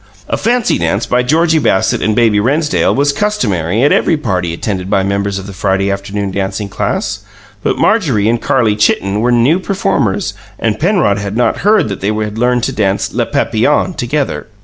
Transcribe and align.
A 0.27 0.35
fancy 0.35 0.79
dance 0.79 1.05
by 1.05 1.21
Georgie 1.21 1.59
Bassett 1.59 2.01
and 2.01 2.15
Baby 2.15 2.39
Rennsdale 2.39 2.95
was 2.95 3.13
customary 3.13 3.83
at 3.83 3.91
every 3.91 4.17
party 4.17 4.51
attended 4.51 4.89
by 4.89 5.03
members 5.03 5.37
of 5.37 5.45
the 5.45 5.53
Friday 5.53 5.91
Afternoon 5.91 6.31
Dancing 6.31 6.69
Class; 6.69 7.19
but 7.61 7.77
Marjorie 7.77 8.27
and 8.27 8.41
Carlie 8.41 8.75
Chitten 8.75 9.21
were 9.21 9.31
new 9.31 9.59
performers, 9.59 10.33
and 10.57 10.79
Penrod 10.79 11.19
had 11.19 11.37
not 11.37 11.57
heard 11.57 11.87
that 11.89 12.01
they 12.01 12.07
had 12.11 12.39
learned 12.39 12.63
to 12.63 12.71
dance 12.71 13.13
"Les 13.13 13.25
Papillons" 13.25 13.95
together. 13.95 14.47